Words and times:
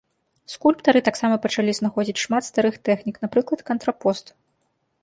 Скульптары 0.53 0.99
таксама 1.09 1.35
пачалі 1.43 1.75
знаходзіць 1.81 2.17
шмат 2.25 2.43
старых 2.49 2.75
тэхнік, 2.91 3.15
напрыклад 3.29 3.59
кантрапост. 3.71 4.37